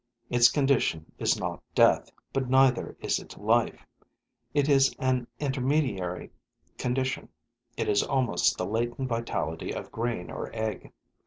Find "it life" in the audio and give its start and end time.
3.19-3.85